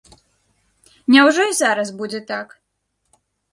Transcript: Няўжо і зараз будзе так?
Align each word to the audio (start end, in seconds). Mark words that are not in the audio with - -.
Няўжо 1.17 1.45
і 1.51 1.55
зараз 1.61 1.93
будзе 2.01 2.25
так? 2.35 2.47